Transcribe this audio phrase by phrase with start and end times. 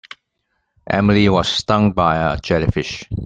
[0.89, 3.07] Emily was stung by a jellyfish.